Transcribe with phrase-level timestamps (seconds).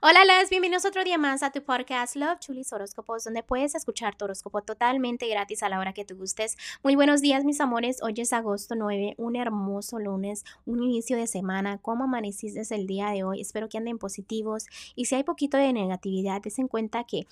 [0.00, 4.14] Hola, las bienvenidos otro día más a tu podcast Love Chulis Horóscopos, donde puedes escuchar
[4.14, 6.56] tu horóscopo totalmente gratis a la hora que te gustes.
[6.84, 8.00] Muy buenos días, mis amores.
[8.00, 11.78] Hoy es agosto 9, un hermoso lunes, un inicio de semana.
[11.78, 13.40] ¿Cómo amaneciste el día de hoy?
[13.40, 14.66] Espero que anden positivos.
[14.94, 17.26] Y si hay poquito de negatividad, dense cuenta que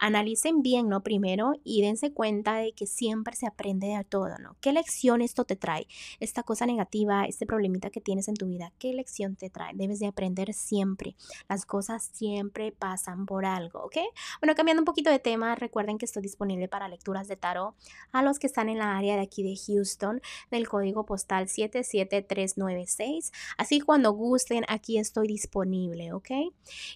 [0.00, 1.04] analicen bien, ¿no?
[1.04, 4.56] Primero y dense cuenta de que siempre se aprende de todo, ¿no?
[4.60, 5.86] ¿Qué lección esto te trae?
[6.18, 9.70] Esta cosa negativa, este problemita que tienes en tu vida, ¿qué lección te trae?
[9.76, 11.14] Debes de aprender siempre.
[11.48, 13.96] Las cosas siempre pasan por algo, ¿ok?
[14.40, 17.74] Bueno, cambiando un poquito de tema, recuerden que estoy disponible para lecturas de tarot
[18.12, 23.32] a los que están en la área de aquí de Houston, del código postal 77396.
[23.56, 26.30] Así cuando gusten, aquí estoy disponible, ¿ok?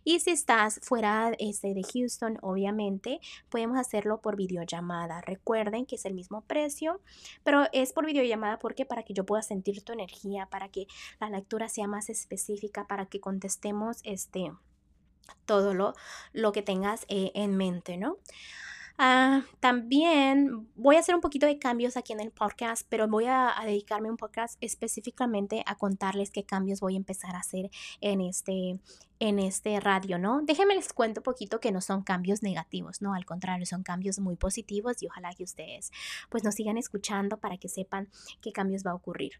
[0.04, 5.20] Y si estás fuera este, de Houston, obviamente, podemos hacerlo por videollamada.
[5.20, 7.00] Recuerden que es el mismo precio,
[7.44, 10.86] pero es por videollamada porque para que yo pueda sentir tu energía, para que
[11.20, 14.52] la lectura sea más específica, para que contestemos este
[15.46, 15.94] todo lo,
[16.32, 18.16] lo que tengas eh, en mente, ¿no?
[18.98, 23.24] Ah, también voy a hacer un poquito de cambios aquí en el podcast, pero voy
[23.24, 27.70] a, a, dedicarme un podcast específicamente a contarles qué cambios voy a empezar a hacer
[28.00, 28.78] en este,
[29.22, 30.42] en este radio, ¿no?
[30.42, 33.14] Déjenme les cuento un poquito que no son cambios negativos, ¿no?
[33.14, 35.92] Al contrario, son cambios muy positivos y ojalá que ustedes
[36.28, 38.08] pues nos sigan escuchando para que sepan
[38.40, 39.34] qué cambios va a ocurrir.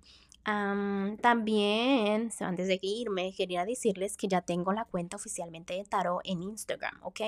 [0.44, 6.42] también, antes de irme, quería decirles que ya tengo la cuenta oficialmente de Tarot en
[6.42, 7.20] Instagram, ¿ok?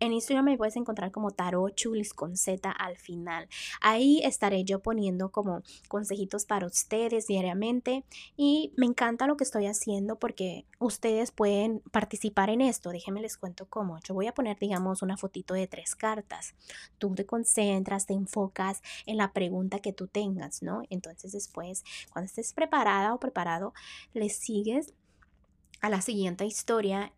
[0.00, 3.48] En Instagram me puedes encontrar como Tarot Chulis con Z al final.
[3.80, 8.04] Ahí estaré yo poniendo como consejitos para ustedes diariamente
[8.36, 13.36] y me encanta lo que estoy haciendo porque ustedes pueden participar en esto, déjenme les
[13.36, 13.98] cuento cómo.
[14.00, 16.54] Yo voy a poner, digamos, una fotito de tres cartas.
[16.98, 20.82] Tú te concentras, te enfocas en la pregunta que tú tengas, ¿no?
[20.90, 23.74] Entonces después, cuando estés preparada o preparado,
[24.14, 24.94] le sigues
[25.80, 27.12] a la siguiente historia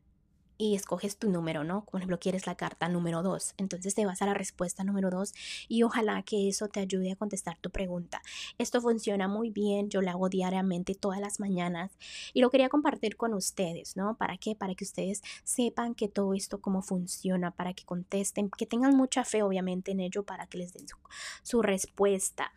[0.56, 1.84] y escoges tu número, ¿no?
[1.84, 3.54] Por ejemplo, quieres la carta número 2.
[3.56, 5.32] Entonces te vas a la respuesta número 2
[5.68, 8.22] y ojalá que eso te ayude a contestar tu pregunta.
[8.58, 11.98] Esto funciona muy bien, yo lo hago diariamente todas las mañanas
[12.32, 14.16] y lo quería compartir con ustedes, ¿no?
[14.16, 14.54] ¿Para qué?
[14.54, 19.24] Para que ustedes sepan que todo esto cómo funciona, para que contesten, que tengan mucha
[19.24, 20.96] fe obviamente en ello para que les den su,
[21.42, 22.52] su respuesta.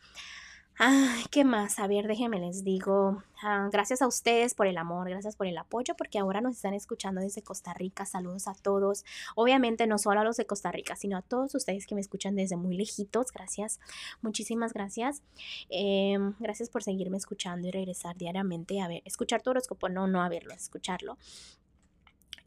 [0.79, 1.79] Ay, ¿qué más?
[1.79, 3.23] A ver, déjenme les digo.
[3.41, 6.75] Ah, gracias a ustedes por el amor, gracias por el apoyo, porque ahora nos están
[6.75, 8.05] escuchando desde Costa Rica.
[8.05, 9.03] Saludos a todos.
[9.35, 12.35] Obviamente no solo a los de Costa Rica, sino a todos ustedes que me escuchan
[12.35, 13.31] desde muy lejitos.
[13.31, 13.79] Gracias.
[14.21, 15.23] Muchísimas gracias.
[15.69, 20.21] Em, gracias por seguirme escuchando y regresar diariamente a ver, escuchar tu horóscopo, no, no
[20.21, 21.17] a verlo, escucharlo.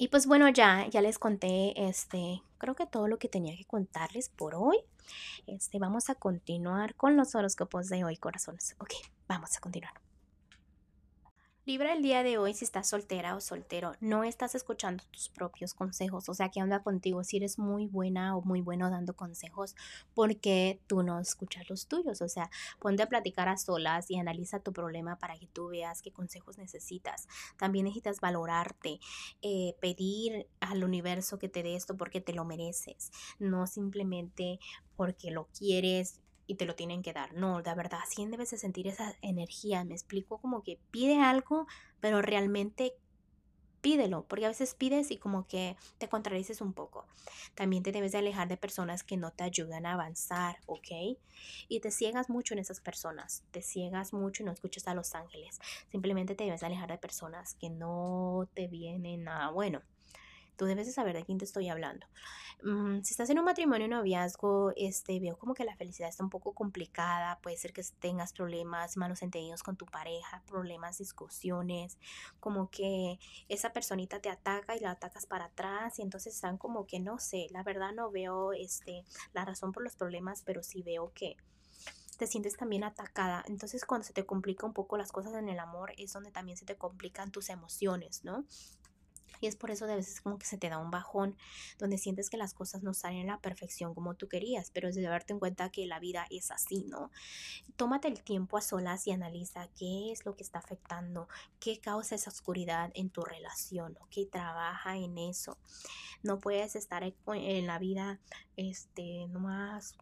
[0.01, 3.67] Y pues bueno, ya, ya les conté, este, creo que todo lo que tenía que
[3.67, 4.79] contarles por hoy.
[5.47, 8.77] Este, vamos a continuar con los horóscopos de hoy, corazones.
[8.79, 8.93] Ok,
[9.29, 9.93] vamos a continuar.
[11.71, 15.73] Libra el día de hoy si estás soltera o soltero, no estás escuchando tus propios
[15.73, 17.23] consejos, o sea, ¿qué onda contigo?
[17.23, 19.77] Si eres muy buena o muy bueno dando consejos,
[20.13, 22.23] ¿por qué tú no escuchas los tuyos?
[22.23, 22.51] O sea,
[22.81, 26.59] ponte a platicar a solas y analiza tu problema para que tú veas qué consejos
[26.59, 27.29] necesitas.
[27.57, 28.99] También necesitas valorarte,
[29.41, 34.59] eh, pedir al universo que te dé esto porque te lo mereces, no simplemente
[34.97, 36.19] porque lo quieres
[36.51, 37.33] y te lo tienen que dar.
[37.33, 39.85] No, de verdad, sí debes de sentir esa energía.
[39.85, 41.69] Me explico como que pide algo,
[42.01, 42.95] pero realmente
[43.81, 47.07] pídelo, porque a veces pides y como que te contradices un poco.
[47.55, 51.19] También te debes de alejar de personas que no te ayudan a avanzar, ¿ok?
[51.69, 55.15] Y te ciegas mucho en esas personas, te ciegas mucho y no escuchas a los
[55.15, 55.61] ángeles.
[55.93, 59.83] Simplemente te debes de alejar de personas que no te vienen a, bueno,
[60.61, 62.07] tú debes de saber de quién te estoy hablando.
[62.63, 66.29] Mm, si estás en un matrimonio noviazgo, este, veo como que la felicidad está un
[66.29, 71.97] poco complicada, puede ser que tengas problemas, malos entendidos con tu pareja, problemas, discusiones,
[72.41, 73.19] como que
[73.49, 77.19] esa personita te ataca y la atacas para atrás y entonces están como que no
[77.19, 81.39] sé, la verdad no veo este, la razón por los problemas, pero sí veo que
[82.19, 83.43] te sientes también atacada.
[83.47, 86.59] Entonces cuando se te complica un poco las cosas en el amor es donde también
[86.59, 88.45] se te complican tus emociones, ¿no?
[89.41, 91.37] Y es por eso de veces como que se te da un bajón,
[91.79, 94.95] donde sientes que las cosas no salen a la perfección como tú querías, pero es
[94.95, 97.11] de darte en cuenta que la vida es así, ¿no?
[97.77, 101.29] Tómate el tiempo a solas y analiza qué es lo que está afectando,
[101.59, 104.31] qué causa esa oscuridad en tu relación, ¿ok?
[104.31, 105.59] Trabaja en eso.
[106.23, 108.21] No puedes estar en la vida,
[108.57, 109.95] este, nomás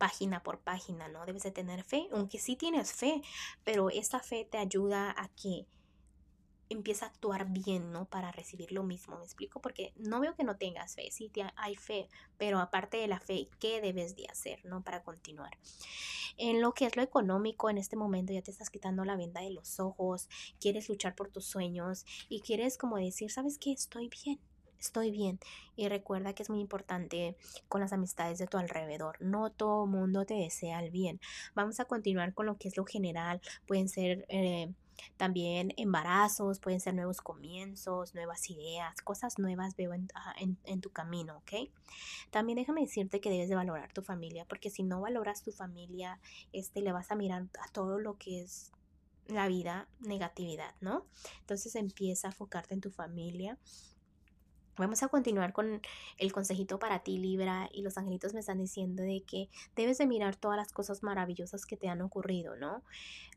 [0.00, 1.26] página por página, ¿no?
[1.26, 3.20] Debes de tener fe, aunque sí tienes fe,
[3.64, 5.66] pero esta fe te ayuda a que
[6.70, 8.06] empieza a actuar bien, ¿no?
[8.06, 9.60] Para recibir lo mismo, ¿me explico?
[9.60, 12.08] Porque no veo que no tengas fe, sí hay fe,
[12.38, 14.82] pero aparte de la fe, ¿qué debes de hacer, ¿no?
[14.82, 15.58] Para continuar.
[16.36, 19.40] En lo que es lo económico, en este momento ya te estás quitando la venda
[19.40, 20.28] de los ojos,
[20.60, 23.72] quieres luchar por tus sueños y quieres como decir, ¿sabes qué?
[23.72, 24.38] Estoy bien,
[24.78, 25.40] estoy bien.
[25.76, 27.36] Y recuerda que es muy importante
[27.68, 29.16] con las amistades de tu alrededor.
[29.20, 31.20] No todo mundo te desea el bien.
[31.54, 33.40] Vamos a continuar con lo que es lo general.
[33.66, 34.24] Pueden ser...
[34.28, 34.72] Eh,
[35.16, 40.08] también embarazos, pueden ser nuevos comienzos, nuevas ideas, cosas nuevas veo en,
[40.64, 41.70] en, tu camino, ¿ok?
[42.30, 46.20] También déjame decirte que debes de valorar tu familia, porque si no valoras tu familia,
[46.52, 48.72] este, le vas a mirar a todo lo que es
[49.26, 51.06] la vida negatividad, ¿no?
[51.40, 53.58] Entonces empieza a enfocarte en tu familia.
[54.80, 55.82] Vamos a continuar con
[56.16, 60.06] el consejito para ti, Libra, y los angelitos me están diciendo de que debes de
[60.06, 62.82] mirar todas las cosas maravillosas que te han ocurrido, ¿no?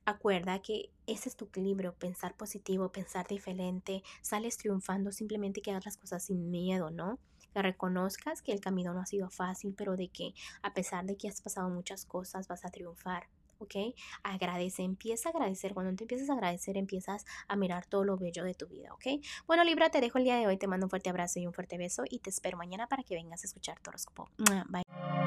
[0.06, 5.84] Acuerda que ese es tu equilibrio, pensar positivo, pensar diferente, sales triunfando simplemente que hagas
[5.84, 7.20] las cosas sin miedo, ¿no?
[7.54, 11.18] Que reconozcas que el camino no ha sido fácil, pero de que a pesar de
[11.18, 13.28] que has pasado muchas cosas, vas a triunfar.
[13.64, 13.96] ¿Ok?
[14.24, 15.74] Agradece, empieza a agradecer.
[15.74, 19.24] Cuando te empiezas a agradecer, empiezas a mirar todo lo bello de tu vida, ¿ok?
[19.48, 21.54] Bueno, Libra, te dejo el día de hoy, te mando un fuerte abrazo y un
[21.54, 24.30] fuerte beso y te espero mañana para que vengas a escuchar tu horóscopo.
[24.70, 25.23] Bye.